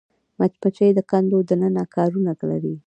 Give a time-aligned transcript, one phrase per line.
[0.39, 2.75] مچمچۍ د کندو دننه کارونه لري